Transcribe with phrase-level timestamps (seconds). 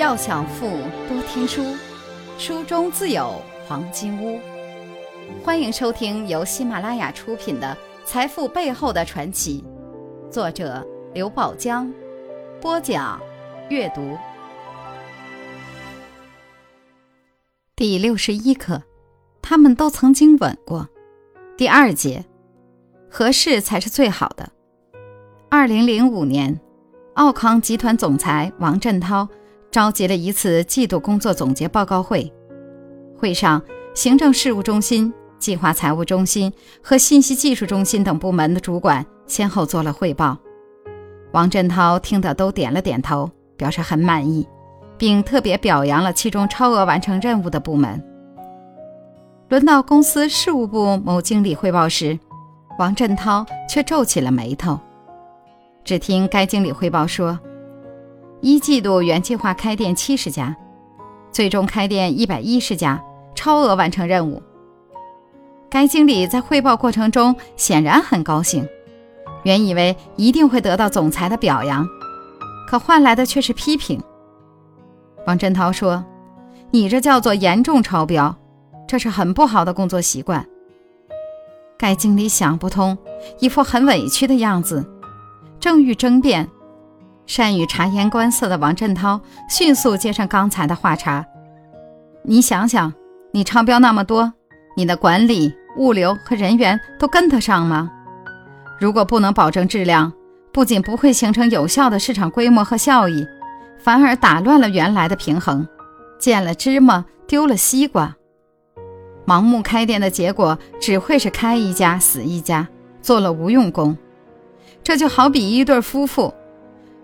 [0.00, 0.66] 要想富，
[1.10, 1.76] 多听书，
[2.38, 3.34] 书中自有
[3.68, 4.40] 黄金屋。
[5.44, 9.62] 欢迎收听由喜马拉雅出品的《财富背后的传奇》，
[10.32, 10.82] 作者
[11.12, 11.92] 刘宝江，
[12.62, 13.20] 播讲
[13.68, 14.16] 阅读。
[17.76, 18.82] 第六十一课，
[19.42, 20.88] 他们都曾经吻过。
[21.58, 22.24] 第二节，
[23.10, 24.48] 合适才是最好的。
[25.50, 26.58] 二零零五年，
[27.16, 29.28] 奥康集团总裁王振涛。
[29.70, 32.32] 召集了一次季度工作总结报告会，
[33.16, 33.62] 会上，
[33.94, 36.52] 行政事务中心、计划财务中心
[36.82, 40.36] 和信息技术中心等部门的主管先后做了汇报。
[41.32, 44.44] 王振涛听得都点了点头，表示很满意，
[44.98, 48.02] 并特别表扬了其中超额完成任务的部门。
[49.50, 52.18] 轮到公司事务部某经理汇报时，
[52.80, 54.80] 王振涛却皱起了眉头。
[55.84, 57.38] 只听该经理汇报说。
[58.40, 60.56] 一季度原计划开店七十家，
[61.30, 63.02] 最终开店一百一十家，
[63.34, 64.42] 超额完成任务。
[65.68, 68.66] 该经理在汇报过程中显然很高兴，
[69.44, 71.86] 原以为一定会得到总裁的表扬，
[72.66, 74.00] 可换来的却是批评。
[75.26, 76.04] 王振涛说
[76.72, 78.34] ：“你这叫做严重超标，
[78.88, 80.44] 这是很不好的工作习惯。”
[81.78, 82.96] 该经理想不通，
[83.38, 84.84] 一副很委屈的样子，
[85.60, 86.48] 正欲争辩。
[87.30, 91.24] 善于察言观色的王振涛迅速接上刚才的话茬
[92.26, 92.92] ：“你想想，
[93.30, 94.32] 你超标那么多，
[94.76, 97.88] 你的管理、物流和人员都跟得上吗？
[98.80, 100.12] 如果不能保证质量，
[100.52, 103.24] 不仅不会形成有效的市场规模和效益，
[103.78, 105.64] 反而打乱了原来的平衡，
[106.18, 108.12] 见了芝麻丢了西瓜。
[109.24, 112.66] 盲目开店的结果只会是开一家死一家，
[113.00, 113.96] 做了无用功。
[114.82, 116.34] 这就好比一对夫妇。”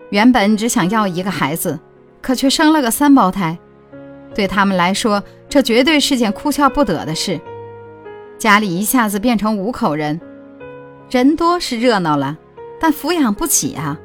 [0.09, 1.79] 原本只想要一个孩子，
[2.21, 3.57] 可却生了个三胞胎，
[4.33, 7.39] 对他们来说，这绝对是件哭笑不得的事。
[8.37, 10.21] 家里一下子变成五口人，
[11.09, 12.37] 人多是热闹了，
[12.79, 13.99] 但抚养不起啊。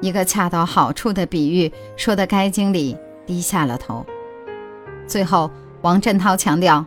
[0.00, 2.96] 一个恰到好处的比喻，说的该经理
[3.26, 4.06] 低下了头。
[5.06, 5.50] 最后，
[5.82, 6.86] 王振涛强调：“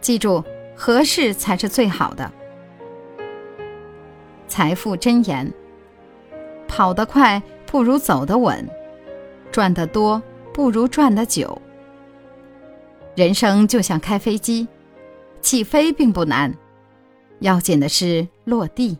[0.00, 0.44] 记住，
[0.76, 2.30] 合适才是最好的。”
[4.46, 5.52] 财富箴言。
[6.76, 8.68] 跑得快不如走得稳，
[9.52, 10.20] 赚得多
[10.52, 11.56] 不如赚得久。
[13.14, 14.66] 人生就像开飞机，
[15.40, 16.52] 起飞并不难，
[17.38, 18.98] 要紧的是落地。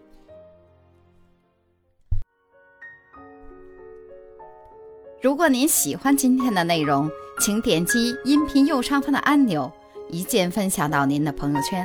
[5.20, 7.10] 如果您喜欢今天的内容，
[7.40, 9.72] 请点击音频右上方的按钮，
[10.08, 11.84] 一键分享到您的朋友圈。